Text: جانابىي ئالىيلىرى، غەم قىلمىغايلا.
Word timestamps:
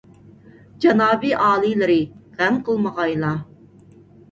جانابىي 0.85 1.35
ئالىيلىرى، 1.43 1.99
غەم 2.41 2.59
قىلمىغايلا. 2.71 3.33